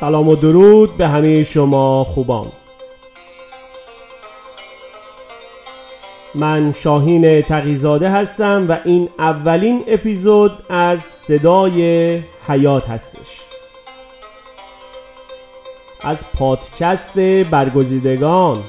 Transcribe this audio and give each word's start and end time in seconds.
سلام 0.00 0.28
و 0.28 0.36
درود 0.36 0.96
به 0.96 1.08
همه 1.08 1.42
شما 1.42 2.04
خوبان 2.04 2.52
من 6.34 6.72
شاهین 6.72 7.42
تقیزاده 7.42 8.10
هستم 8.10 8.66
و 8.68 8.78
این 8.84 9.08
اولین 9.18 9.84
اپیزود 9.86 10.52
از 10.68 11.00
صدای 11.00 12.18
حیات 12.48 12.88
هستش. 12.88 13.40
از 16.02 16.24
پادکست 16.38 17.18
برگزیدگان. 17.50 18.62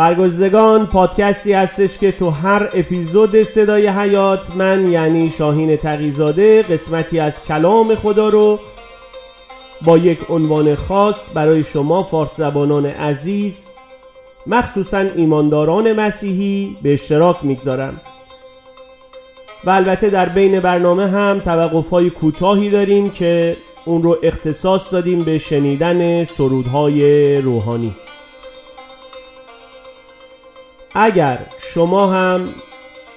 برگزیدگان 0.00 0.86
پادکستی 0.86 1.52
هستش 1.52 1.98
که 1.98 2.12
تو 2.12 2.30
هر 2.30 2.68
اپیزود 2.74 3.42
صدای 3.42 3.86
حیات 3.86 4.56
من 4.56 4.90
یعنی 4.90 5.30
شاهین 5.30 5.76
تقیزاده 5.76 6.62
قسمتی 6.62 7.20
از 7.20 7.44
کلام 7.44 7.94
خدا 7.94 8.28
رو 8.28 8.58
با 9.82 9.98
یک 9.98 10.18
عنوان 10.28 10.74
خاص 10.74 11.28
برای 11.34 11.64
شما 11.64 12.02
فارس 12.02 12.36
زبانان 12.36 12.86
عزیز 12.86 13.68
مخصوصا 14.46 14.98
ایمانداران 14.98 15.92
مسیحی 15.92 16.76
به 16.82 16.92
اشتراک 16.92 17.36
می‌گذارم. 17.42 18.00
و 19.64 19.70
البته 19.70 20.10
در 20.10 20.28
بین 20.28 20.60
برنامه 20.60 21.06
هم 21.06 21.40
توقف 21.40 21.88
های 21.90 22.10
کوتاهی 22.10 22.70
داریم 22.70 23.10
که 23.10 23.56
اون 23.84 24.02
رو 24.02 24.18
اختصاص 24.22 24.92
دادیم 24.92 25.22
به 25.22 25.38
شنیدن 25.38 26.24
سرودهای 26.24 27.38
روحانی. 27.40 27.94
اگر 30.94 31.38
شما 31.58 32.06
هم 32.06 32.54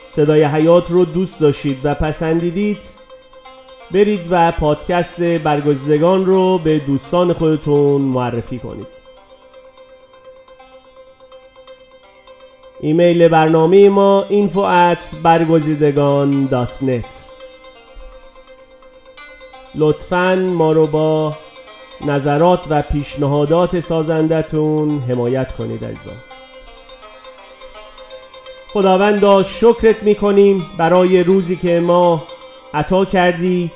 صدای 0.03 0.43
حیات 0.43 0.91
رو 0.91 1.05
دوست 1.05 1.39
داشتید 1.39 1.79
و 1.83 1.93
پسندیدید 1.95 2.83
برید 3.91 4.21
و 4.29 4.51
پادکست 4.51 5.21
برگزیدگان 5.21 6.25
رو 6.25 6.57
به 6.57 6.79
دوستان 6.79 7.33
خودتون 7.33 8.01
معرفی 8.01 8.59
کنید. 8.59 8.87
ایمیل 12.79 13.27
برنامه 13.27 13.89
ما 13.89 14.25
info 14.29 14.59
at 14.59 15.15
برگزیدگان 15.23 16.49
لطفا 19.75 20.35
ما 20.35 20.71
رو 20.71 20.87
با 20.87 21.37
نظرات 22.05 22.65
و 22.69 22.81
پیشنهادات 22.81 23.79
سازندتون 23.79 24.99
حمایت 24.99 25.51
کنید 25.51 25.85
عزیزان. 25.85 26.32
خداوندا 28.73 29.43
شکرت 29.43 30.03
می‌کنیم 30.03 30.65
برای 30.77 31.23
روزی 31.23 31.55
که 31.55 31.79
ما 31.79 32.23
عطا 32.73 33.05
کردی 33.05 33.71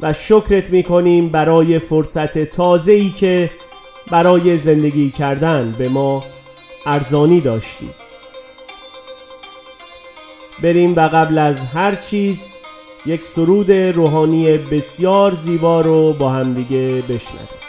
و 0.00 0.12
شکرت 0.12 0.70
می‌کنیم 0.70 1.28
برای 1.28 1.78
فرصت 1.78 2.38
تازه 2.38 2.92
ای 2.92 3.10
که 3.10 3.50
برای 4.10 4.58
زندگی 4.58 5.10
کردن 5.10 5.74
به 5.78 5.88
ما 5.88 6.24
ارزانی 6.86 7.40
داشتی. 7.40 7.90
بریم 10.62 10.96
و 10.96 11.00
قبل 11.00 11.38
از 11.38 11.64
هر 11.64 11.94
چیز 11.94 12.58
یک 13.06 13.22
سرود 13.22 13.72
روحانی 13.72 14.58
بسیار 14.58 15.32
زیبا 15.32 15.80
رو 15.80 16.12
با 16.12 16.30
همدیگه 16.30 17.02
بشنویم. 17.08 17.61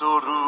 sorun. 0.00 0.39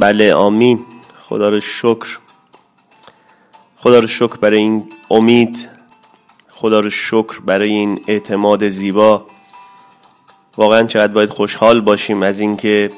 بله 0.00 0.34
آمین. 0.34 0.84
خدا 1.20 1.48
رو 1.48 1.60
شکر. 1.60 2.18
خدا 3.76 3.98
رو 3.98 4.06
شکر 4.06 4.36
برای 4.36 4.58
این 4.58 4.92
امید. 5.10 5.68
خدا 6.50 6.80
رو 6.80 6.90
شکر 6.90 7.40
برای 7.44 7.70
این 7.70 8.00
اعتماد 8.06 8.68
زیبا. 8.68 9.26
واقعا 10.56 10.86
چقدر 10.86 11.12
باید 11.12 11.30
خوشحال 11.30 11.80
باشیم 11.80 12.22
از 12.22 12.40
اینکه 12.40 12.92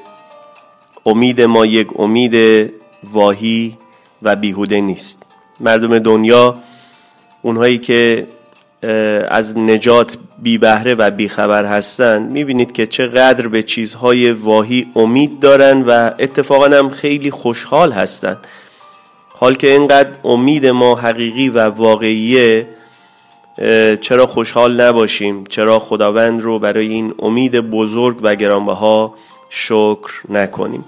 امید 1.06 1.41
ما 1.41 1.66
یک 1.66 1.88
امید 2.00 2.70
واهی 3.04 3.78
و 4.22 4.36
بیهوده 4.36 4.80
نیست. 4.80 5.22
مردم 5.60 5.98
دنیا 5.98 6.59
اونهایی 7.42 7.78
که 7.78 8.28
از 9.28 9.58
نجات 9.58 10.16
بی 10.42 10.58
بهره 10.58 10.94
و 10.94 11.10
بی 11.10 11.28
خبر 11.28 11.64
هستند 11.64 12.30
می‌بینید 12.30 12.72
که 12.72 12.86
چقدر 12.86 13.48
به 13.48 13.62
چیزهای 13.62 14.32
واهی 14.32 14.86
امید 14.96 15.40
دارن 15.40 15.82
و 15.82 16.10
اتفاقا 16.18 16.66
هم 16.66 16.88
خیلی 16.88 17.30
خوشحال 17.30 17.92
هستند 17.92 18.46
حال 19.28 19.54
که 19.54 19.70
اینقدر 19.70 20.10
امید 20.24 20.66
ما 20.66 20.94
حقیقی 20.94 21.48
و 21.48 21.68
واقعیه 21.68 22.66
چرا 24.00 24.26
خوشحال 24.26 24.80
نباشیم؟ 24.80 25.44
چرا 25.44 25.78
خداوند 25.78 26.42
رو 26.42 26.58
برای 26.58 26.88
این 26.88 27.14
امید 27.18 27.56
بزرگ 27.56 28.18
و 28.22 28.34
گرانبها 28.34 29.14
شکر 29.50 30.12
نکنیم؟ 30.30 30.84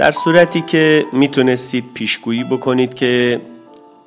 در 0.00 0.12
صورتی 0.12 0.62
که 0.62 1.06
می‌تونستید 1.12 1.84
پیشگویی 1.94 2.44
بکنید 2.44 2.94
که 2.94 3.40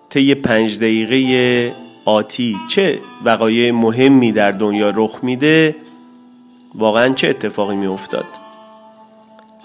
طی 0.10 0.36
پنج 0.36 0.78
دقیقه 0.78 1.76
آتی 2.06 2.58
چه 2.68 3.00
وقایع 3.26 3.72
مهمی 3.72 4.32
در 4.32 4.52
دنیا 4.52 4.90
رخ 4.96 5.20
میده 5.22 5.76
واقعا 6.76 7.14
چه 7.14 7.30
اتفاقی 7.30 7.76
می 7.76 7.88
افتاد 7.88 8.26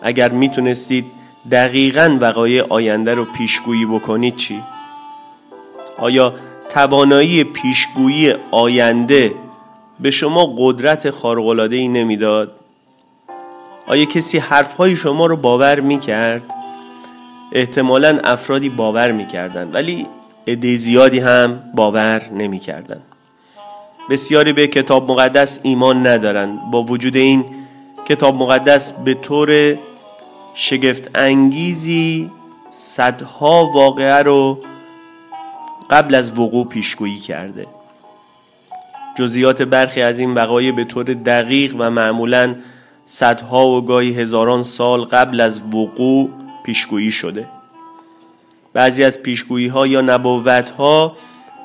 اگر 0.02 0.28
می‌تونستید 0.32 1.04
دقیقا 1.50 2.18
وقایع 2.20 2.64
آینده 2.68 3.14
رو 3.14 3.24
پیشگویی 3.24 3.86
بکنید 3.86 4.36
چی؟ 4.36 4.62
آیا 5.98 6.34
توانایی 6.68 7.44
پیشگویی 7.44 8.34
آینده 8.50 9.34
به 10.00 10.10
شما 10.10 10.54
قدرت 10.58 11.10
خارق‌العاده 11.10 11.76
ای 11.76 11.88
نمی‌داد؟ 11.88 12.57
آیا 13.88 14.04
کسی 14.04 14.38
حرفهای 14.38 14.96
شما 14.96 15.26
رو 15.26 15.36
باور 15.36 15.80
می‌کرد؟ 15.80 16.44
احتمالا 17.52 18.18
افرادی 18.24 18.68
باور 18.68 19.12
می‌کردن 19.12 19.70
ولی 19.72 20.06
عده 20.46 20.76
زیادی 20.76 21.18
هم 21.18 21.62
باور 21.74 22.22
نمی‌کردن 22.32 23.00
بسیاری 24.10 24.52
به 24.52 24.66
کتاب 24.66 25.10
مقدس 25.10 25.60
ایمان 25.62 26.06
ندارند. 26.06 26.70
با 26.70 26.82
وجود 26.82 27.16
این 27.16 27.44
کتاب 28.04 28.34
مقدس 28.36 28.92
به 28.92 29.14
طور 29.14 29.78
شگفت 30.54 31.10
انگیزی 31.14 32.30
صدها 32.70 33.70
واقعه 33.74 34.22
رو 34.22 34.58
قبل 35.90 36.14
از 36.14 36.38
وقوع 36.38 36.66
پیشگویی 36.66 37.18
کرده. 37.18 37.66
جزئیات 39.18 39.62
برخی 39.62 40.02
از 40.02 40.18
این 40.18 40.34
وقایع 40.34 40.72
به 40.72 40.84
طور 40.84 41.04
دقیق 41.04 41.74
و 41.78 41.90
معمولا 41.90 42.54
صدها 43.10 43.68
و 43.68 43.84
گاهی 43.84 44.12
هزاران 44.12 44.62
سال 44.62 45.04
قبل 45.04 45.40
از 45.40 45.60
وقوع 45.74 46.30
پیشگویی 46.64 47.10
شده. 47.10 47.46
بعضی 48.72 49.04
از 49.04 49.22
پیشگویی 49.22 49.68
ها 49.68 49.86
یا 49.86 50.00
نبوت 50.00 50.70
ها 50.70 51.16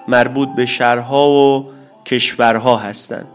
مربوط 0.07 0.49
به 0.49 0.65
شهرها 0.65 1.29
و 1.29 1.69
کشورها 2.05 2.77
هستند. 2.77 3.27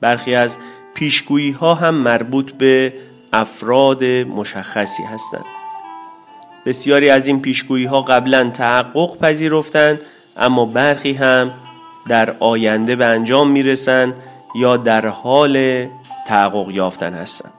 برخی 0.00 0.34
از 0.34 0.58
پیشگویی 0.94 1.50
ها 1.50 1.74
هم 1.74 1.94
مربوط 1.94 2.52
به 2.52 2.94
افراد 3.32 4.04
مشخصی 4.04 5.02
هستند. 5.02 5.44
بسیاری 6.66 7.10
از 7.10 7.26
این 7.26 7.40
پیشگویی 7.42 7.84
ها 7.84 8.02
قبلا 8.02 8.50
تحقق 8.50 9.18
پذیرفتند 9.18 10.00
اما 10.36 10.64
برخی 10.64 11.12
هم 11.12 11.50
در 12.08 12.36
آینده 12.40 12.96
به 12.96 13.04
انجام 13.04 13.50
می‌رسند 13.50 14.14
یا 14.54 14.76
در 14.76 15.06
حال 15.06 15.86
تحقق 16.26 16.70
یافتن 16.70 17.14
هستند 17.14 17.52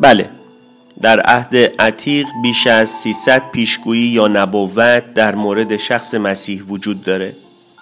بله. 0.00 0.30
در 1.00 1.20
عهد 1.20 1.56
عتیق 1.56 2.26
بیش 2.42 2.66
از 2.66 2.90
300 2.90 3.50
پیشگویی 3.50 4.08
یا 4.08 4.28
نبوت 4.28 5.14
در 5.14 5.34
مورد 5.34 5.76
شخص 5.76 6.14
مسیح 6.14 6.62
وجود 6.62 7.02
داره 7.02 7.36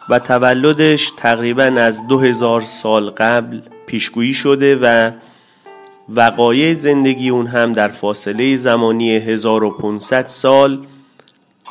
و 0.09 0.19
تولدش 0.19 1.12
تقریبا 1.17 1.62
از 1.62 2.06
2000 2.06 2.61
سال 2.61 3.11
قبل 3.11 3.61
پیشگویی 3.87 4.35
شده 4.35 4.79
و 4.82 5.11
وقایع 6.08 6.75
زندگی 6.75 7.28
اون 7.28 7.46
هم 7.46 7.72
در 7.72 7.88
فاصله 7.88 8.56
زمانی 8.56 9.16
1500 9.16 10.26
سال 10.26 10.87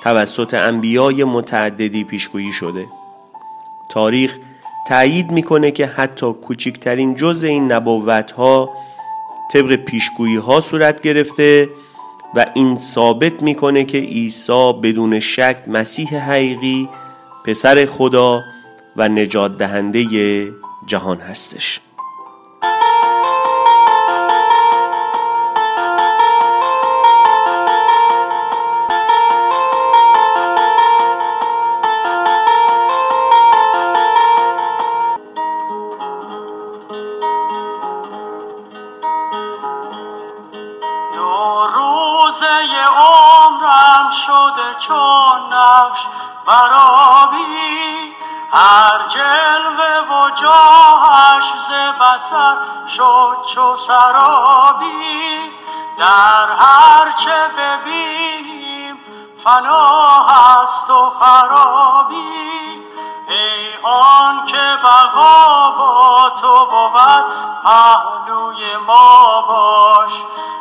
توسط 0.03 0.53
انبیای 0.53 1.23
متعددی 1.23 2.03
پیشگویی 2.03 2.53
شده. 2.53 2.85
تاریخ 3.91 4.37
تایید 4.87 5.31
می‌کنه 5.31 5.71
که 5.71 5.85
حتی 5.85 6.33
کوچکترین 6.33 7.15
جز 7.15 7.43
این 7.43 7.71
نبوت 7.71 8.31
ها 8.31 8.69
طبق 9.53 9.75
پیشگویی 9.75 10.35
ها 10.35 10.61
صورت 10.61 11.01
گرفته 11.01 11.69
و 12.35 12.45
این 12.53 12.75
ثابت 12.75 13.43
می‌کنه 13.43 13.83
که 13.83 13.97
عیسی 13.97 14.73
بدون 14.83 15.19
شک 15.19 15.57
مسیح 15.67 16.15
حقیقی 16.15 16.89
پسر 17.45 17.85
خدا 17.85 18.43
و 18.95 19.09
نجات 19.09 19.57
دهنده 19.57 20.05
جهان 20.87 21.17
هستش. 21.17 21.79
جلوه 49.27 49.99
و 49.99 50.29
جاهش 50.29 51.45
ز 51.67 51.71
بسر 51.71 52.57
شد 52.87 53.37
چو 53.53 53.75
سرابی. 53.75 55.51
در 55.97 56.51
هر 56.51 57.11
چه 57.11 57.47
ببینیم 57.57 58.99
فنا 59.43 60.05
هست 60.27 60.89
و 60.89 61.09
خرابی. 61.09 62.83
ای 63.27 63.77
آن 63.83 64.45
که 64.45 64.77
بقا 64.83 65.71
با 65.71 66.29
تو 66.41 66.65
بود 66.65 67.25
پهلوی 67.63 68.75
ما 68.87 69.41
باش. 69.41 70.13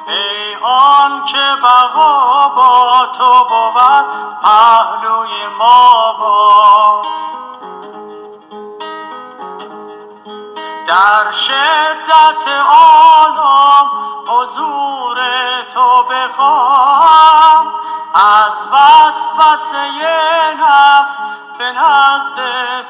ای 0.09 0.57
آن 0.63 1.25
که 1.25 1.57
بقا 1.63 2.49
با 2.49 3.07
تو 3.19 3.45
بود 3.45 4.07
پهلوی 4.43 5.47
ما 5.59 6.13
باش. 6.13 7.07
در 10.87 11.31
شدت 11.31 12.49
آلام 12.69 13.91
حضور 14.29 15.19
تو 15.75 16.03
بخواهم 16.03 17.73
از 18.15 18.53
وسوسه 18.73 19.79
نفس 20.61 21.19
به 21.59 21.65
نزد 21.65 22.39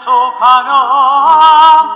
تو 0.05 0.31
پناهم. 0.41 1.89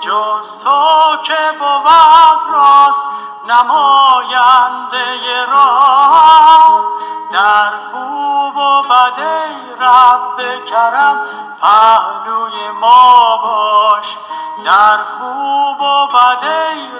جز 0.00 0.58
تو 0.64 1.16
که 1.22 1.58
بود 1.58 2.52
راست 2.52 3.08
نماینده 3.48 5.46
را 5.46 6.84
در 7.32 7.70
خوب 7.92 8.56
و 8.56 8.82
بد 8.82 9.37
رب 9.80 10.64
کرم 10.64 11.20
پهلوی 11.60 12.70
ما 12.80 13.36
باش. 13.42 14.16
در 14.64 14.96
خوب 14.96 15.80
و 15.80 16.06
بد 16.06 16.44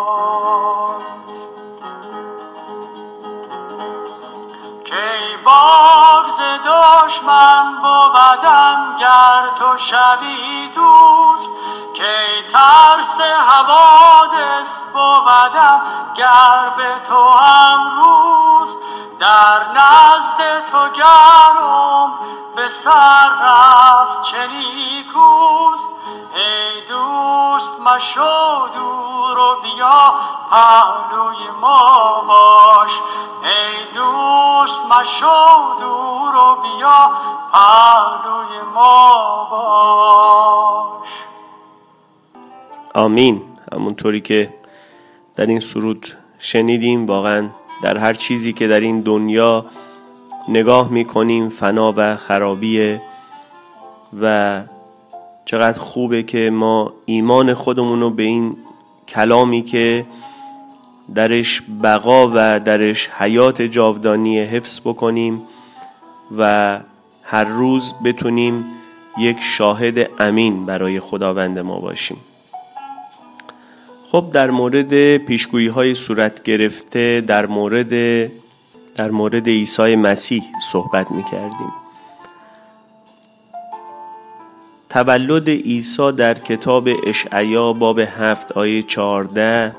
کی 5.39 5.45
باغز 5.45 6.39
دشمن 6.65 7.81
بودم 7.81 8.95
گر 8.99 9.43
تو 9.55 9.77
شوی 9.77 10.67
دوست 10.75 11.53
کی 11.93 12.47
ترس 12.53 13.21
حوادث 13.21 14.83
بودم 14.93 15.81
گر 16.15 16.69
به 16.77 16.99
تو 17.07 17.29
هم 17.29 18.03
روز. 18.03 18.79
در 19.19 19.71
نزد 19.71 20.65
تو 20.71 20.89
گرم 20.89 22.13
به 22.55 22.69
سر 22.69 23.29
رفت 23.41 24.21
چه 24.21 24.47
نیکوست 24.47 25.89
ای 26.35 26.81
دوست 26.87 27.79
مشو 27.79 28.67
دور 28.73 28.98
و 29.39 29.55
بیا 29.61 30.13
پهلوی 30.51 31.49
ما 31.61 32.23
باش. 32.27 32.91
ای 33.43 33.93
دوست 33.93 34.85
مشو 34.85 35.79
دور 35.79 36.35
و 36.35 36.57
بیا 36.61 37.11
پهلوی 37.53 38.61
ما 38.75 39.47
باش. 39.51 41.09
آمین. 42.95 43.41
همونطوری 43.73 44.21
که 44.21 44.53
در 45.35 45.45
این 45.45 45.59
سرود 45.59 46.07
شنیدیم 46.39 47.05
واقعا 47.05 47.49
در 47.81 47.97
هر 47.97 48.13
چیزی 48.13 48.53
که 48.53 48.67
در 48.67 48.79
این 48.79 49.01
دنیا 49.01 49.65
نگاه 50.47 50.89
می‌کنیم 50.89 51.49
فنا 51.49 51.93
و 51.97 52.15
خرابیه 52.15 53.01
و 54.21 54.61
چقدر 55.45 55.79
خوبه 55.79 56.23
که 56.23 56.49
ما 56.53 56.93
ایمان 57.05 57.53
خودمون 57.53 58.01
رو 58.01 58.09
به 58.09 58.23
این 58.23 58.57
کلامی 59.09 59.61
که 59.61 60.05
درش 61.15 61.61
بقا 61.83 62.27
و 62.33 62.59
درش 62.59 63.09
حیات 63.09 63.61
جاودانی 63.61 64.39
حفظ 64.39 64.79
بکنیم 64.79 65.41
و 66.37 66.79
هر 67.23 67.43
روز 67.43 67.93
بتونیم 68.05 68.65
یک 69.17 69.37
شاهد 69.41 70.09
امین 70.19 70.65
برای 70.65 70.99
خداوند 70.99 71.59
ما 71.59 71.79
باشیم. 71.79 72.17
خب 74.11 74.29
در 74.33 74.51
مورد 74.51 75.17
پیشگویی 75.17 75.67
های 75.67 75.93
صورت 75.93 76.43
گرفته 76.43 77.21
در 77.21 77.45
مورد 77.45 77.93
در 78.95 79.11
مورد 79.11 79.47
عیسی 79.47 79.95
مسیح 79.95 80.43
صحبت 80.71 81.11
می 81.11 81.23
کردیم 81.23 81.78
تولد 84.89 85.49
عیسی 85.49 86.11
در 86.11 86.33
کتاب 86.33 86.89
اشعیا 87.07 87.73
باب 87.73 87.99
هفت 87.99 88.51
آیه 88.51 88.83
چارده 88.83 89.75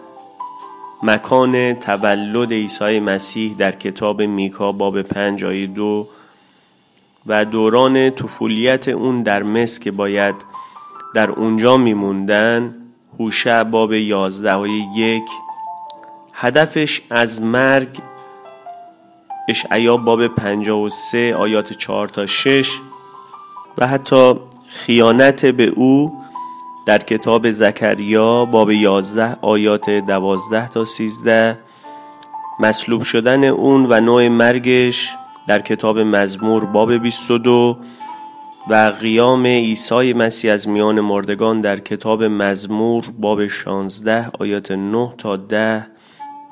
مکان 1.02 1.74
تولد 1.74 2.52
عیسی 2.52 3.00
مسیح 3.00 3.54
در 3.58 3.72
کتاب 3.72 4.22
میکا 4.22 4.72
باب 4.72 5.02
پنج 5.02 5.44
آیه 5.44 5.66
دو. 5.66 6.08
و 7.26 7.44
دوران 7.44 8.10
طفولیت 8.10 8.88
اون 8.88 9.22
در 9.22 9.42
مصر 9.42 9.82
که 9.82 9.90
باید 9.90 10.34
در 11.14 11.30
اونجا 11.30 11.76
میموندن 11.76 12.74
هوشع 13.18 13.62
باب 13.62 13.92
یازده 13.92 14.52
آیه 14.52 14.86
یک. 14.96 15.28
هدفش 16.32 17.00
از 17.10 17.42
مرگ 17.42 17.98
اشعیا 19.48 19.96
باب 19.96 20.26
پنجاه 20.28 20.80
و 20.80 20.88
سه 20.88 21.34
آیات 21.34 21.72
چهار 21.72 22.08
تا 22.08 22.26
شش. 22.26 22.80
و 23.78 23.86
حتی 23.86 24.34
خیانت 24.70 25.46
به 25.46 25.66
او 25.66 26.12
در 26.86 26.98
کتاب 26.98 27.50
زکریا 27.50 28.44
باب 28.44 28.70
11 28.70 29.36
آیات 29.40 29.90
12 29.90 30.68
تا 30.68 30.84
13 30.84 31.58
مصلوب 32.60 33.02
شدن 33.02 33.44
اون 33.44 33.86
و 33.88 34.00
نوع 34.00 34.28
مرگش 34.28 35.10
در 35.46 35.58
کتاب 35.58 35.98
مزمور 35.98 36.64
باب 36.64 36.92
22 36.92 37.76
و 38.70 38.74
قیام 39.00 39.46
عیسی 39.46 40.12
مسیح 40.12 40.52
از 40.52 40.68
میان 40.68 41.00
مردگان 41.00 41.60
در 41.60 41.78
کتاب 41.78 42.24
مزمور 42.24 43.04
باب 43.18 43.46
16 43.46 44.30
آیات 44.40 44.72
9 44.72 45.14
تا 45.18 45.36
10 45.36 45.86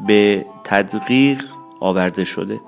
به 0.07 0.47
تدقیق 0.65 1.45
آورده 1.81 2.25
شده. 2.25 2.61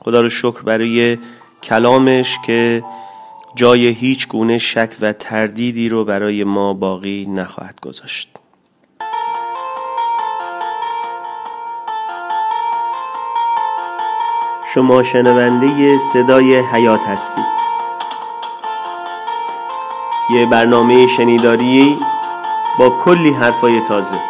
خدا 0.00 0.20
رو 0.20 0.28
شکر 0.28 0.62
برای 0.62 1.18
کلامش 1.62 2.38
که 2.46 2.84
جای 3.56 3.86
هیچ 3.86 4.28
گونه 4.28 4.58
شک 4.58 4.96
و 5.00 5.12
تردیدی 5.12 5.88
رو 5.88 6.04
برای 6.04 6.44
ما 6.44 6.74
باقی 6.74 7.26
نخواهد 7.26 7.80
گذاشت. 7.80 8.36
شما 14.74 15.02
شنونده 15.02 15.98
صدای 15.98 16.56
حیات 16.56 17.00
هستید. 17.00 17.44
یه 20.30 20.46
برنامه 20.46 21.06
شنیداری 21.06 21.96
با 22.78 22.90
کلی 22.90 23.30
حرفای 23.30 23.80
تازه. 23.80 24.20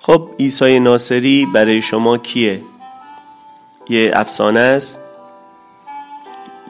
خب 0.00 0.28
عیسی 0.38 0.80
ناصری 0.80 1.46
برای 1.46 1.80
شما 1.80 2.18
کیه؟ 2.18 2.62
یه 3.90 4.10
افسانه 4.14 4.60
است 4.60 5.00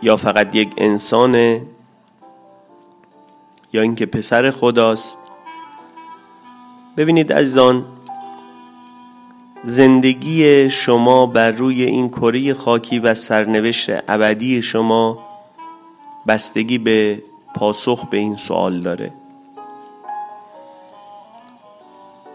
یا 0.02 0.16
فقط 0.16 0.54
یک 0.54 0.74
انسانه 0.76 1.62
یا 3.72 3.82
اینکه 3.82 4.06
پسر 4.06 4.50
خداست. 4.50 5.18
ببینید 6.96 7.32
عزیزان 7.32 7.84
زندگی 9.64 10.70
شما 10.70 11.26
بر 11.26 11.50
روی 11.50 11.84
این 11.84 12.08
کره 12.08 12.54
خاکی 12.54 12.98
و 12.98 13.14
سرنوشت 13.14 13.90
ابدی 14.08 14.62
شما 14.62 15.18
بستگی 16.26 16.78
به 16.78 17.22
پاسخ 17.54 18.08
به 18.08 18.16
این 18.16 18.36
سوال 18.36 18.80
داره. 18.80 19.12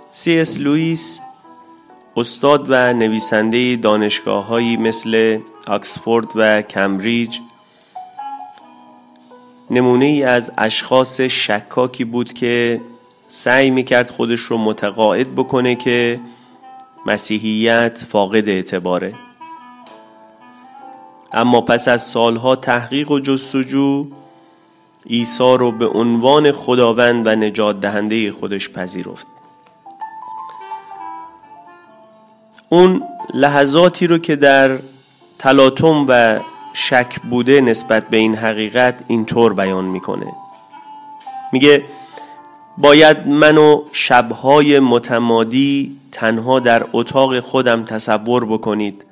سی 0.10 0.40
اس 0.40 0.60
لوئیس 0.60 1.22
استاد 2.18 2.66
و 2.70 2.94
نویسنده 2.94 3.76
دانشگاههایی 3.76 4.78
مثل 4.78 5.40
آکسفورد 5.68 6.28
و 6.36 6.62
کمبریج. 6.62 7.40
نمونه 9.72 10.06
ای 10.06 10.24
از 10.24 10.52
اشخاص 10.58 11.22
شکاکی 11.22 12.04
بود 12.04 12.34
که 12.34 12.82
سعی 13.28 13.70
می‌کرد 13.70 14.10
خودش 14.10 14.40
رو 14.40 14.58
متقاعد 14.58 15.36
بکنه 15.36 15.76
که 15.76 16.20
مسیحیت 17.06 18.06
فاقد 18.10 18.50
اعتباره. 18.50 19.14
اما 21.34 21.62
پس 21.62 21.88
از 21.88 22.02
سالها 22.02 22.56
تحقیق 22.56 23.12
و 23.12 23.20
جستجو 23.20 24.08
عیسی 25.10 25.58
رو 25.58 25.72
به 25.72 25.88
عنوان 25.88 26.52
خداوند 26.52 27.28
و 27.28 27.30
نجات 27.30 27.80
دهنده 27.80 28.32
خودش 28.32 28.70
پذیرفت. 28.70 29.35
اون 32.76 33.04
لحظاتی 33.34 34.08
رو 34.08 34.18
که 34.18 34.36
در 34.36 34.80
تلاطم 35.40 36.06
و 36.08 36.40
شک 36.74 37.20
بوده 37.30 37.62
نسبت 37.62 38.10
به 38.10 38.18
این 38.18 38.36
حقیقت 38.36 39.04
اینطور 39.08 39.54
بیان 39.54 39.86
می‌کنه. 39.86 40.34
میگه 41.54 41.84
باید 42.78 43.28
منو 43.28 43.82
شبهای 43.92 44.80
متمادی 44.80 46.00
تنها 46.12 46.60
در 46.60 46.86
اتاق 46.94 47.40
خودم 47.40 47.86
تصور 47.86 48.46
بکنید 48.46 49.06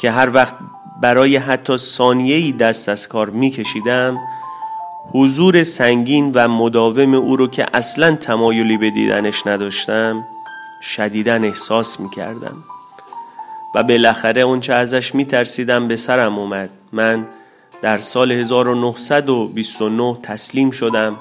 که 0.00 0.10
هر 0.10 0.30
وقت 0.34 0.54
برای 1.00 1.36
حتی 1.36 1.76
ثانیه‌ای 1.76 2.52
دست 2.52 2.88
از 2.88 3.08
کار 3.08 3.30
میکشیدم 3.30 4.18
حضور 5.12 5.62
سنگین 5.62 6.32
و 6.34 6.48
مداوم 6.48 7.14
او 7.14 7.36
رو 7.36 7.48
که 7.48 7.66
اصلا 7.74 8.16
تمایلی 8.16 8.78
به 8.78 8.90
دیدنش 8.90 9.46
نداشتم 9.46 10.24
شدیدن 10.82 11.44
احساس 11.44 12.00
می 12.00 12.10
کردم 12.10 12.64
و 13.74 13.82
بالاخره 13.82 14.42
اونچه 14.42 14.74
ازش 14.74 15.14
می 15.14 15.24
ترسیدم 15.24 15.88
به 15.88 15.96
سرم 15.96 16.38
اومد. 16.38 16.70
من 16.92 17.26
در 17.82 17.98
سال 17.98 18.32
1929 18.32 20.16
تسلیم 20.22 20.70
شدم 20.70 21.16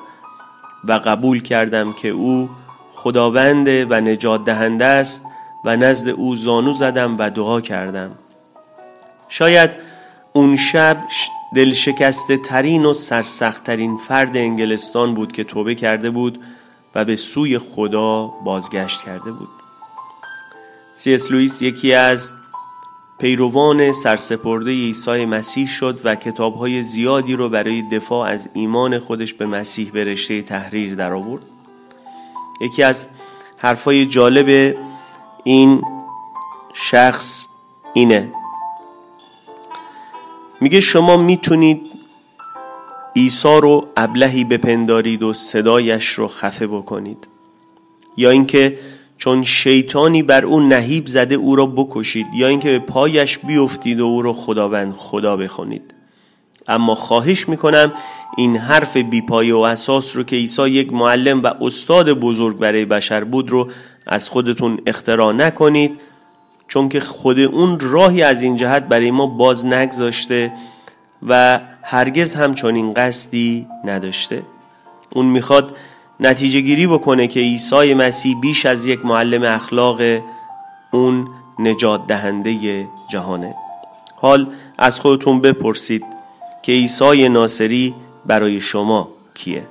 و 0.87 0.93
قبول 0.93 1.41
کردم 1.41 1.93
که 1.93 2.07
او 2.07 2.49
خداوند 2.93 3.67
و 3.67 4.01
نجات 4.01 4.43
دهنده 4.43 4.85
است 4.85 5.25
و 5.65 5.77
نزد 5.77 6.09
او 6.09 6.35
زانو 6.35 6.73
زدم 6.73 7.17
و 7.17 7.29
دعا 7.29 7.61
کردم. 7.61 8.11
شاید 9.27 9.71
اون 10.33 10.57
شب 10.57 11.03
دلشکسته 11.55 12.37
ترین 12.37 12.85
و 12.85 12.93
سرسخت 12.93 13.63
ترین 13.63 13.97
فرد 13.97 14.37
انگلستان 14.37 15.13
بود 15.13 15.31
که 15.31 15.43
توبه 15.43 15.75
کرده 15.75 16.09
بود. 16.09 16.39
و 16.95 17.05
به 17.05 17.15
سوی 17.15 17.59
خدا 17.59 18.27
بازگشت 18.27 19.01
کرده 19.01 19.31
بود. 19.31 19.49
سی 20.91 21.13
اس 21.13 21.31
لوئیس 21.31 21.61
یکی 21.61 21.93
از 21.93 22.33
پیروان 23.19 23.91
سرسپرده 23.91 24.71
عیسی 24.71 25.25
مسیح 25.25 25.67
شد 25.67 25.99
و 26.03 26.15
کتابهای 26.15 26.81
زیادی 26.81 27.33
رو 27.33 27.49
برای 27.49 27.81
دفاع 27.81 28.29
از 28.29 28.49
ایمان 28.53 28.99
خودش 28.99 29.33
به 29.33 29.45
مسیح 29.45 29.91
به 29.91 30.03
رشته 30.03 30.41
تحریر 30.41 30.95
در 30.95 31.13
آورد 31.13 31.41
یکی 32.61 32.83
از 32.83 33.07
حرفای 33.57 34.05
جالب 34.05 34.75
این 35.43 35.83
شخص 36.73 37.47
اینه. 37.93 38.33
میگه 40.61 40.79
شما 40.79 41.17
می‌تونید 41.17 41.90
عیسی 43.15 43.59
رو 43.61 43.87
ابلهی 43.97 44.43
بپندارید 44.43 45.23
و 45.23 45.33
صدایش 45.33 46.07
رو 46.07 46.27
خفه 46.27 46.67
بکنید. 46.67 47.27
یا 48.17 48.29
اینکه 48.29 48.77
چون 49.17 49.43
شیطانی 49.43 50.23
بر 50.23 50.45
او 50.45 50.59
نهیب 50.59 51.07
زده 51.07 51.35
او 51.35 51.55
را 51.55 51.65
بکشید. 51.65 52.27
یا 52.33 52.47
اینکه 52.47 52.69
به 52.69 52.79
پایش 52.79 53.37
بیفتید 53.37 53.99
و 53.99 54.05
او 54.05 54.21
را 54.21 54.33
خداوند 54.33 54.93
خدا 54.93 55.37
بخونید. 55.37 55.93
اما 56.67 56.95
خواهش 56.95 57.49
می‌کنم 57.49 57.93
این 58.37 58.57
حرف 58.57 58.97
بیپایه 58.97 59.55
و 59.55 59.59
اساس 59.59 60.15
رو 60.15 60.23
که 60.23 60.35
عیسی 60.35 60.69
یک 60.69 60.93
معلم 60.93 61.43
و 61.43 61.53
استاد 61.61 62.13
بزرگ 62.13 62.57
برای 62.57 62.85
بشر 62.85 63.23
بود 63.23 63.49
رو 63.49 63.69
از 64.07 64.29
خودتون 64.29 64.79
اختراع 64.87 65.33
نکنید 65.33 65.99
چون 66.67 66.89
که 66.89 66.99
خود 66.99 67.39
اون 67.39 67.79
راهی 67.79 68.21
از 68.21 68.43
این 68.43 68.55
جهت 68.55 68.83
برای 68.83 69.11
ما 69.11 69.25
باز 69.27 69.65
نگذاشته 69.65 70.53
و 71.27 71.59
هرگز 71.91 72.35
هم 72.35 72.53
این 72.75 72.93
قصدی 72.93 73.67
نداشته. 73.85 74.43
اون 75.09 75.25
می‌خواد 75.25 75.75
نتیجه 76.19 76.59
گیری 76.59 76.87
بکنه 76.87 77.27
که 77.27 77.39
عیسی 77.39 77.93
مسیح 77.93 78.39
بیش 78.41 78.65
از 78.65 78.85
یک 78.85 79.05
معلم 79.05 79.43
اخلاق 79.43 80.01
اون 80.91 81.27
نجات 81.59 82.07
دهنده 82.07 82.87
جهانه. 83.09 83.55
حال 84.15 84.47
از 84.77 84.99
خودتون 84.99 85.41
بپرسید 85.41 86.05
که 86.63 86.71
عیسی 86.71 87.29
ناصری 87.29 87.95
برای 88.25 88.59
شما 88.59 89.07
کیه؟ 89.33 89.67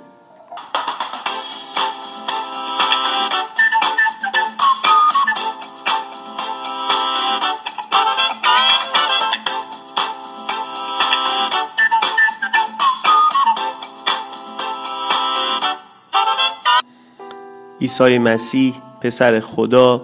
عیسی 17.90 18.18
مسیح 18.18 18.74
پسر 19.00 19.40
خدا 19.40 20.02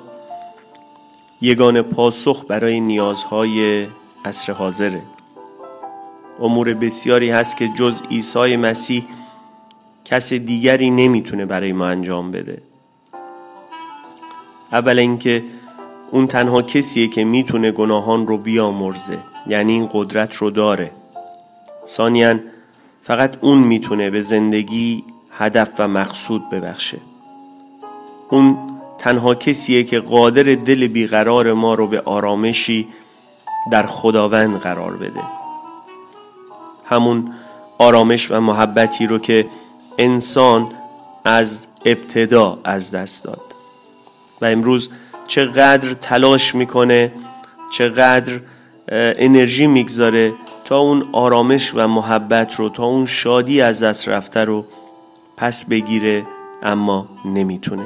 یگان 1.40 1.83
پاسخ 1.83 2.45
برای 2.49 2.81
نیازهای 2.81 3.87
عصر 4.25 4.52
حاضره. 4.52 5.02
امور 6.40 6.75
بسیاری 6.75 7.31
هست 7.31 7.57
که 7.57 7.69
جز 7.69 8.02
عیسی 8.11 8.57
مسیح 8.57 9.05
کس 10.05 10.33
دیگری 10.33 10.90
نمی‌تونه 10.90 11.47
برای 11.47 11.73
ما 11.73 11.87
انجام 11.87 12.31
بده. 12.31 12.62
اول 14.73 14.99
اینکه 14.99 15.45
اون 16.11 16.26
تنها 16.26 16.62
کسیه 16.62 17.09
که 17.09 17.25
می‌تونه 17.25 17.71
گناهان 17.71 18.26
رو 18.26 18.38
بیامرزه 18.38 19.19
یعنی 19.47 19.73
این 19.73 19.88
قدرت 19.93 20.35
رو 20.35 20.50
داره. 20.50 20.90
ثانیا 21.87 22.38
فقط 23.02 23.37
اون 23.40 23.59
می‌تونه 23.59 24.11
به 24.11 24.21
زندگی 24.21 25.05
هدف 25.31 25.71
و 25.78 25.88
مقصود 25.88 26.50
ببخشه. 26.50 26.99
اون 28.30 28.59
تنها 28.99 29.35
کسیه 29.35 29.85
که 29.85 30.00
قادر 30.00 30.42
دل 30.42 30.87
بیقرار 30.87 31.52
ما 31.52 31.75
رو 31.75 31.87
به 31.87 32.00
آرامشی 32.00 32.88
در 33.71 33.87
خداوند 33.87 34.61
قرار 34.61 34.97
بده. 34.97 35.21
همون 36.85 37.33
آرامش 37.78 38.30
و 38.30 38.40
محبتی 38.40 39.06
رو 39.06 39.18
که 39.18 39.47
انسان 39.99 40.68
از 41.25 41.66
ابتدا 41.85 42.59
از 42.64 42.95
دست 42.95 43.25
داد. 43.25 43.56
و 44.40 44.45
امروز 44.45 44.90
چقدر 45.26 45.92
تلاش 45.92 46.54
می‌کنه 46.54 47.12
چقدر 47.71 48.40
انرژی 48.88 49.66
می‌گذاره 49.66 50.33
تا 50.64 50.78
اون 50.78 51.09
آرامش 51.12 51.73
و 51.75 51.88
محبت 51.88 52.54
رو 52.54 52.68
تا 52.68 52.85
اون 52.85 53.06
شادی 53.06 53.61
از 53.61 53.83
دست 53.83 54.09
رفته 54.09 54.45
رو 54.45 54.64
پس 55.37 55.64
بگیره 55.64 56.26
اما 56.62 57.09
نمی‌تونه. 57.25 57.85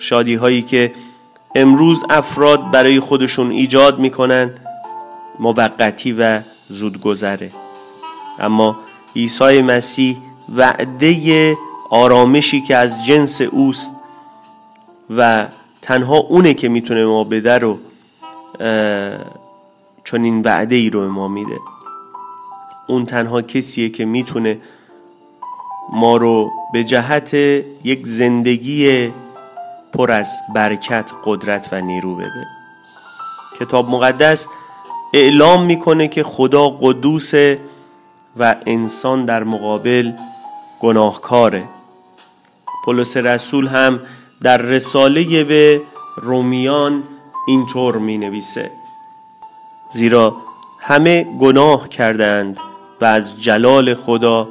شادی 0.00 0.34
هایی 0.34 0.62
که 0.62 0.92
امروز 1.54 2.04
افراد 2.10 2.70
برای 2.70 3.00
خودشون 3.00 3.50
ایجاد 3.50 3.98
می‌کنن 3.98 4.50
موقتی 5.38 6.12
و 6.12 6.40
زودگذره. 6.68 7.50
اما 8.38 8.76
عیسی 9.16 9.62
مسیح 9.62 10.16
وعده 10.56 11.56
آرامشی 11.90 12.60
که 12.60 12.76
از 12.76 13.06
جنس 13.06 13.40
اوست 13.40 13.92
و 15.16 15.48
تنها 15.82 16.16
اونه 16.16 16.54
که 16.54 16.68
می‌تونه 16.68 17.04
ما 17.04 17.24
بده 17.24 17.58
رو 17.58 17.78
چون 20.04 20.24
این 20.24 20.42
وعده 20.42 20.76
ای 20.76 20.90
رو 20.90 21.08
ما 21.08 21.28
میده. 21.28 21.58
اون 22.86 23.06
تنها 23.06 23.42
کسیه 23.42 23.88
که 23.88 24.04
می‌تونه 24.04 24.58
ما 25.92 26.16
رو 26.16 26.50
به 26.72 26.84
جهت 26.84 27.34
یک 27.84 28.06
زندگی 28.06 29.10
پر 29.92 30.10
از 30.10 30.40
برکت 30.54 31.12
قدرت 31.24 31.68
و 31.72 31.80
نیرو 31.80 32.16
بده. 32.16 32.46
کتاب 33.60 33.90
مقدس 33.90 34.48
اعلام 35.14 35.62
می‌کنه 35.62 36.08
که 36.08 36.22
خدا 36.22 36.68
قدوسه 36.68 37.60
و 38.36 38.56
انسان 38.66 39.24
در 39.24 39.44
مقابل 39.44 40.12
گناهکاره. 40.80 41.64
پولس 42.84 43.16
رسول 43.16 43.66
هم 43.66 44.00
در 44.42 44.56
رساله 44.56 45.44
به 45.44 45.82
رومیان 46.16 47.02
اینطور 47.46 47.98
می 47.98 48.18
نویسه 48.18 48.70
زیرا 49.92 50.36
همه 50.78 51.24
گناه 51.24 51.88
کردند 51.88 52.58
و 53.00 53.04
از 53.04 53.42
جلال 53.42 53.94
خدا 53.94 54.48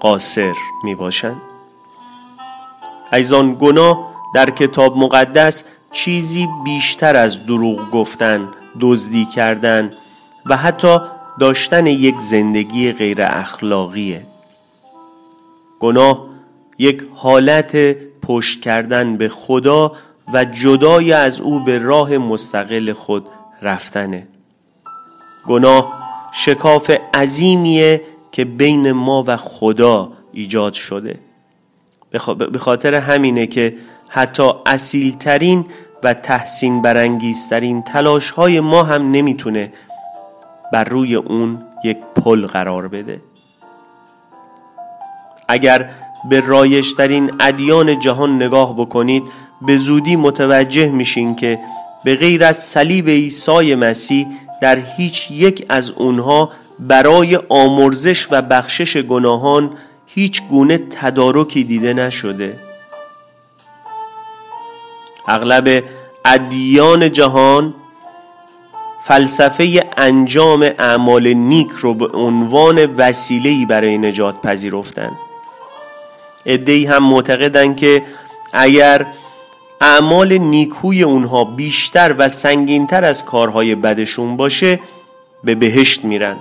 قاصر 0.00 0.54
می 0.84 0.94
باشند 0.94 1.40
ایزان 3.12 3.56
گناه 3.60 4.13
در 4.34 4.50
کتاب 4.50 4.96
مقدس 4.96 5.64
چیزی 5.92 6.48
بیشتر 6.64 7.16
از 7.16 7.46
دروغ 7.46 7.90
گفتن 7.90 8.48
دزدی 8.80 9.24
کردن 9.24 9.90
و 10.46 10.56
حتی 10.56 10.98
داشتن 11.40 11.86
یک 11.86 12.18
زندگی 12.18 12.92
غیر 12.92 13.18
اخلاقیه. 13.20 14.26
گناه 15.80 16.26
یک 16.78 17.02
حالت 17.14 17.76
پشت 18.22 18.60
کردن 18.60 19.16
به 19.16 19.28
خدا 19.28 19.92
و 20.32 20.44
جدای 20.44 21.12
از 21.12 21.40
او 21.40 21.60
به 21.60 21.78
راه 21.78 22.18
مستقل 22.18 22.92
خود 22.92 23.28
رفتنه. 23.62 24.26
گناه 25.46 25.92
شکاف 26.32 26.90
عظیمیه 27.14 28.02
که 28.32 28.44
بین 28.44 28.92
ما 28.92 29.24
و 29.26 29.36
خدا 29.36 30.12
ایجاد 30.32 30.72
شده. 30.72 31.18
به 32.52 32.58
خاطر 32.58 32.94
همینه 32.94 33.46
که 33.46 33.74
حتی 34.14 34.50
اصیلترین 34.66 35.64
و 36.04 36.14
تحسین 36.14 36.82
برانگیزترین 36.82 37.82
تلاش 37.82 38.30
های 38.30 38.60
ما 38.60 38.82
هم 38.82 39.10
نمی‌تونه 39.10 39.72
بر 40.72 40.84
روی 40.84 41.14
اون 41.14 41.62
یک 41.84 41.96
پل 42.16 42.46
قرار 42.46 42.88
بده. 42.88 43.20
اگر 45.48 45.90
به 46.30 46.40
رایشترین 46.40 47.30
ادیان 47.40 47.98
جهان 47.98 48.42
نگاه 48.42 48.76
بکنید 48.76 49.22
به 49.66 49.76
زودی 49.76 50.16
متوجه 50.16 50.90
میشین 50.90 51.36
که 51.36 51.58
به 52.04 52.14
غیر 52.14 52.44
از 52.44 52.56
صلیب 52.56 53.08
عیسی 53.08 53.74
مسیح 53.74 54.26
در 54.60 54.78
هیچ 54.96 55.30
یک 55.30 55.66
از 55.68 55.90
اونها 55.90 56.50
برای 56.80 57.38
آمرزش 57.48 58.28
و 58.30 58.42
بخشش 58.42 58.96
گناهان 58.96 59.70
هیچ 60.06 60.42
گونه 60.42 60.78
تدارکی 60.78 61.64
دیده 61.64 61.94
نشده. 61.94 62.63
اغلب 65.28 65.84
ادیان 66.24 67.12
جهان 67.12 67.74
فلسفه 69.00 69.84
انجام 69.96 70.62
اعمال 70.78 71.28
نیک 71.28 71.70
رو 71.70 71.94
به 71.94 72.06
عنوان 72.06 72.84
وسیله‌ای 72.96 73.66
برای 73.66 73.98
نجات 73.98 74.40
پذیرفتند 74.42 75.16
ادهی 76.46 76.86
هم 76.86 77.02
معتقدند 77.04 77.76
که 77.76 78.02
اگر 78.52 79.06
اعمال 79.80 80.38
نیکوی 80.38 81.02
اونها 81.02 81.44
بیشتر 81.44 82.14
و 82.18 82.28
سنگینتر 82.28 83.04
از 83.04 83.24
کارهای 83.24 83.74
بدشون 83.74 84.36
باشه 84.36 84.80
به 85.44 85.54
بهشت 85.54 86.04
میرن. 86.04 86.36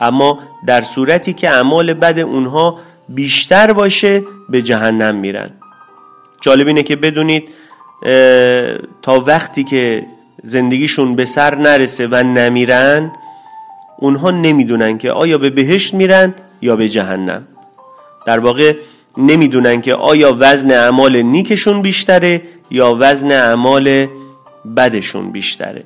اما 0.00 0.38
در 0.66 0.82
صورتی 0.82 1.32
که 1.32 1.50
اعمال 1.50 1.94
بد 1.94 2.18
اونها 2.18 2.78
بیشتر 3.08 3.72
باشه 3.72 4.24
به 4.48 4.62
جهنم 4.62 5.14
میرن. 5.14 5.50
جالب 6.40 6.66
اینه 6.66 6.82
که 6.82 6.96
بدونید 6.96 7.48
تا 9.02 9.20
وقتی 9.26 9.64
که 9.64 10.06
زندگیشون 10.42 11.16
به 11.16 11.24
سر 11.24 11.54
نرسه 11.54 12.06
و 12.06 12.14
نمیرن 12.14 13.12
اونها 13.98 14.30
نمی‌دونن 14.30 14.98
که 14.98 15.12
آیا 15.12 15.38
به 15.38 15.50
بهشت 15.50 15.94
میرن 15.94 16.34
یا 16.62 16.76
به 16.76 16.88
جهنم. 16.88 17.46
در 18.26 18.38
واقع 18.38 18.76
نمی‌دونن 19.16 19.80
که 19.80 19.94
آیا 19.94 20.36
وزن 20.38 20.70
اعمال 20.70 21.22
نیکشون 21.22 21.82
بیشتره 21.82 22.42
یا 22.70 22.96
وزن 23.00 23.32
اعمال 23.32 24.06
بدشون 24.76 25.30
بیشتره. 25.30 25.84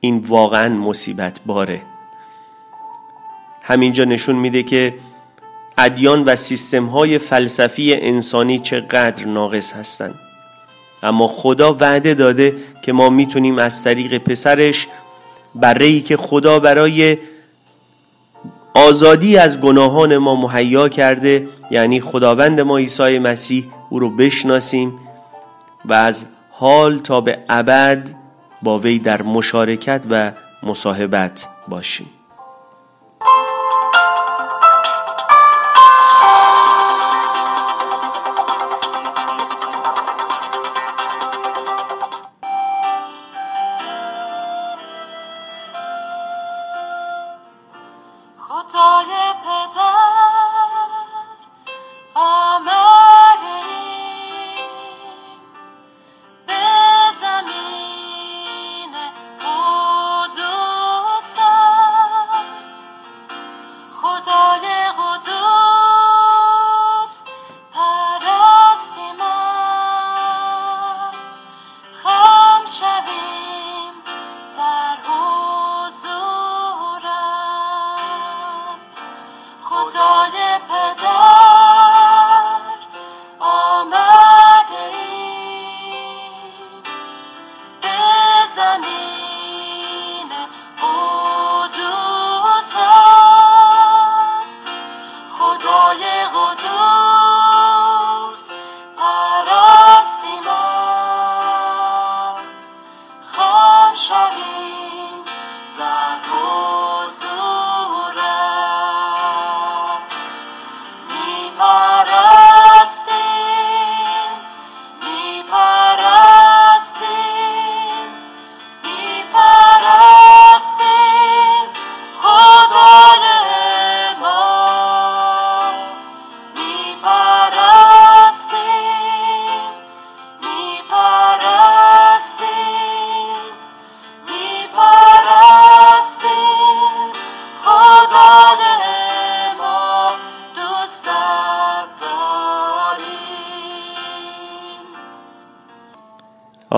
این 0.00 0.24
واقعا 0.28 0.68
مصیبت 0.74 1.40
باره 1.46 1.82
همینجا 3.62 4.04
نشون 4.04 4.36
میده 4.36 4.62
که 4.62 4.94
ادیان 5.78 6.24
و 6.24 6.36
سیستم 6.36 6.86
های 6.86 7.18
فلسفی 7.18 7.94
انسانی 7.94 8.58
چقدر 8.58 9.26
ناقص 9.26 9.72
هستند. 9.72 10.14
اما 11.02 11.26
خدا 11.28 11.72
وعده 11.80 12.14
داده 12.14 12.56
که 12.82 12.92
ما 12.92 13.10
می‌تونیم 13.10 13.58
از 13.58 13.84
طریق 13.84 14.18
پسرش 14.18 14.88
برای 15.54 16.00
که 16.00 16.16
خدا 16.16 16.58
برای 16.58 17.18
آزادی 18.74 19.38
از 19.38 19.60
گناهان 19.60 20.16
ما 20.16 20.34
مهیا 20.34 20.88
کرده 20.88 21.48
یعنی 21.70 22.00
خداوند 22.00 22.60
ما 22.60 22.78
عیسی 22.78 23.18
مسیح 23.18 23.66
او 23.90 23.98
رو 23.98 24.10
بشناسیم 24.10 24.98
و 25.84 25.94
از 25.94 26.26
حال 26.50 26.98
تا 26.98 27.20
به 27.20 27.38
ابد 27.48 28.08
با 28.62 28.78
وی 28.78 28.98
در 28.98 29.22
مشارکت 29.22 30.02
و 30.10 30.32
مصاحبت 30.62 31.48
باشیم. 31.68 32.06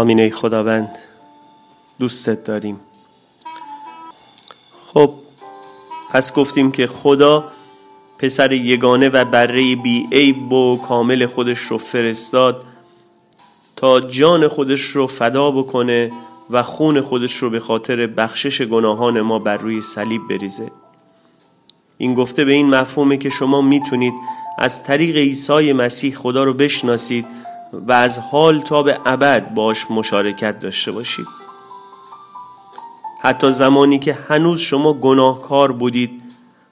آمین 0.00 0.20
ای 0.20 0.30
خداوند 0.30 0.98
دوستت 1.98 2.44
داریم. 2.44 2.80
خب 4.86 5.14
پس 6.10 6.32
گفتیم 6.34 6.72
که 6.72 6.86
خدا 6.86 7.44
پسر 8.18 8.52
یگانه 8.52 9.08
و 9.08 9.24
بره 9.24 9.76
بی 9.76 10.08
عیب 10.12 10.52
و 10.52 10.76
کامل 10.76 11.26
خودش 11.26 11.58
رو 11.58 11.78
فرستاد 11.78 12.64
تا 13.76 14.00
جان 14.00 14.48
خودش 14.48 14.82
رو 14.82 15.06
فدا 15.06 15.50
بکنه 15.50 16.12
و 16.50 16.62
خون 16.62 17.00
خودش 17.00 17.36
رو 17.36 17.50
به 17.50 17.60
خاطر 17.60 18.06
بخشش 18.06 18.62
گناهان 18.62 19.20
ما 19.20 19.38
بر 19.38 19.56
روی 19.56 19.82
صلیب 19.82 20.28
بریزه. 20.28 20.70
این 21.98 22.14
گفته 22.14 22.44
به 22.44 22.52
این 22.52 22.70
مفهومه 22.70 23.16
که 23.16 23.30
شما 23.30 23.60
می‌تونید 23.60 24.14
از 24.58 24.84
طریق 24.84 25.16
عیسی 25.16 25.72
مسیح 25.72 26.14
خدا 26.14 26.44
رو 26.44 26.54
بشناسید 26.54 27.26
و 27.72 27.92
از 27.92 28.18
حال 28.18 28.60
تا 28.60 28.82
به 28.82 28.98
ابد 29.06 29.54
باش 29.54 29.90
مشارکت 29.90 30.60
داشته 30.60 30.92
باشید 30.92 31.26
حتی 33.22 33.50
زمانی 33.50 33.98
که 33.98 34.18
هنوز 34.28 34.60
شما 34.60 34.92
گناهکار 34.92 35.72
بودید 35.72 36.22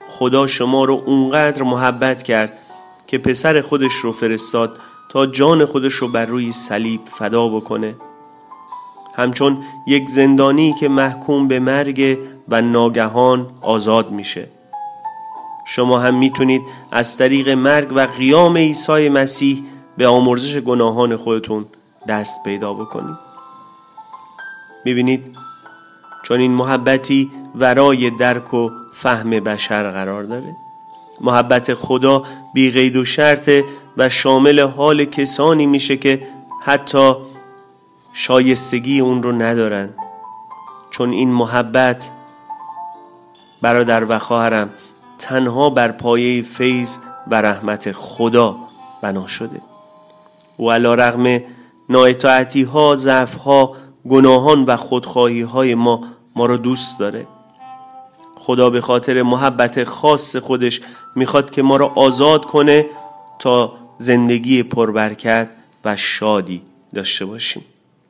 خدا 0.09 0.47
شما 0.47 0.85
رو 0.85 1.03
اونقدر 1.05 1.63
محبت 1.63 2.23
کرد 2.23 2.59
که 3.07 3.17
پسر 3.17 3.61
خودش 3.61 3.93
رو 3.93 4.11
فرستاد 4.11 4.79
تا 5.09 5.25
جان 5.25 5.65
خودش 5.65 5.93
رو 5.93 6.07
بر 6.07 6.25
روی 6.25 6.51
صلیب 6.51 7.01
فدا 7.05 7.47
بکنه. 7.47 7.95
همچون 9.15 9.57
یک 9.87 10.09
زندانی 10.09 10.75
که 10.79 10.89
محکوم 10.89 11.47
به 11.47 11.59
مرگ 11.59 12.19
و 12.49 12.61
ناگهان 12.61 13.47
آزاد 13.61 14.11
میشه. 14.11 14.47
شما 15.67 15.99
هم 15.99 16.15
می‌تونید 16.15 16.61
از 16.91 17.17
طریق 17.17 17.49
مرگ 17.49 17.93
و 17.95 17.99
قیام 17.99 18.57
عیسی 18.57 19.09
مسیح 19.09 19.63
به 19.99 20.07
آمرزش 20.07 20.57
گناهان 20.57 21.15
خودتون 21.15 21.65
دست 22.07 22.43
پیدا 22.43 22.73
بکنید 22.73 23.17
می‌بینید 24.85 25.35
چون 26.23 26.39
این 26.39 26.51
محبتی 26.51 27.31
ورای 27.55 28.09
درک 28.09 28.53
و 28.53 28.69
فهم 28.93 29.29
بشر 29.29 29.91
قرار 29.91 30.23
داره. 30.23 30.55
محبت 31.21 31.73
خدا 31.73 32.23
بی 32.53 32.71
قید 32.71 32.95
و 32.95 33.05
شرطه 33.05 33.65
و 33.97 34.09
شامل 34.09 34.59
حال 34.59 35.05
کسانی 35.05 35.65
میشه 35.65 35.97
که 35.97 36.27
حتی 36.63 37.13
شایستگی 38.13 38.99
اون 38.99 39.23
رو 39.23 39.31
ندارن. 39.31 39.89
چون 40.91 41.11
این 41.11 41.31
محبت 41.31 42.11
برادر 43.61 44.05
و 44.09 44.19
خواهرم 44.19 44.69
تنها 45.17 45.69
بر 45.69 45.91
پایه 45.91 46.41
فیض 46.41 46.97
و 47.27 47.41
رحمت 47.41 47.91
خدا 47.91 48.55
بنا 49.01 49.27
شده. 49.27 49.68
و 50.59 50.71
رغم 50.71 51.41
ناعتاعتی 51.89 52.63
ها 52.63 52.95
ضعف 52.95 53.35
ها 53.35 53.75
گناهان 54.09 54.63
و 54.63 54.75
خودخواهی 54.75 55.41
های 55.41 55.75
ما 55.75 56.03
ما 56.35 56.45
رو 56.45 56.57
دوست 56.57 56.99
داره. 56.99 57.27
خدا 58.35 58.69
به 58.69 58.81
خاطر 58.81 59.21
محبت 59.21 59.83
خاص 59.83 60.35
خودش 60.35 60.81
می‌خواد 61.15 61.51
که 61.51 61.61
ما 61.61 61.77
رو 61.77 61.91
آزاد 61.95 62.45
کنه 62.45 62.85
تا 63.39 63.73
زندگی 63.97 64.63
پربرکت 64.63 65.49
و 65.85 65.95
شادی 65.95 66.61
داشته 66.93 67.25
باشیم. 67.25 67.63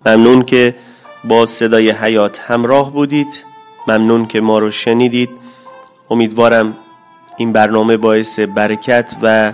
ممنون 0.06 0.44
که 0.44 0.76
با 1.24 1.46
صدای 1.46 1.90
حیات 1.92 2.40
همراه 2.40 2.94
بودید. 2.94 3.46
ممنون 3.88 4.26
که 4.26 4.42
ما 4.42 4.58
رو 4.58 4.72
شنیدید. 4.72 5.30
امیدوارم 6.10 6.78
این 7.38 7.54
برنامه 7.54 7.98
باعث 7.98 8.40
برکت 8.40 9.16
و 9.22 9.54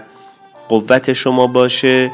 قوت 0.70 1.14
شما 1.14 1.48
باشه. 1.48 2.12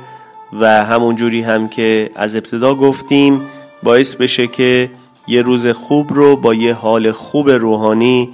و 0.53 0.85
همون 0.85 1.15
جوری 1.15 1.41
هم 1.41 1.67
که 1.67 2.09
از 2.15 2.35
ابتدا 2.35 2.75
گفتیم 2.75 3.41
باعث 3.83 4.15
بشه 4.15 4.47
که 4.47 4.91
یه 5.27 5.41
روز 5.41 5.67
خوب 5.67 6.13
رو 6.13 6.35
با 6.35 6.53
یه 6.53 6.73
حال 6.73 7.11
خوب 7.11 7.49
روحانی 7.49 8.29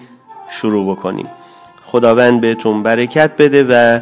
شروع 0.50 0.96
بکنیم. 0.96 1.28
خداوند 1.84 2.42
بهتون 2.42 2.84
برکت 2.84 3.32
بده 3.38 3.64
و 3.70 4.00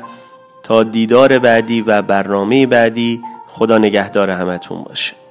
تا 0.64 0.84
دیدار 0.84 1.40
بعدی 1.40 1.82
و 1.82 2.02
برنامه 2.02 2.68
بعدی 2.68 3.22
خدا 3.48 3.78
نگهدار 3.78 4.30
همتون 4.30 4.84
باشه. 4.84 5.25